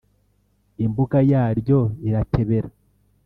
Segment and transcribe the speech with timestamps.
[0.85, 2.69] Imbuga yaryo iratebera